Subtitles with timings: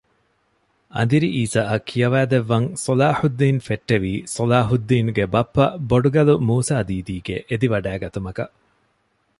[0.95, 8.53] އަނދިރި އީސައަށް ކިޔަވައިދެއްވަން ޞަލާޙުއްދީނު ފެއްޓެވީ ޞަލާހުއްދީނުގެ ބައްޕަ ބޮޑުގަލު މޫސާ ދީދީގެ އެދިވަޑައިގަތުމަކަށް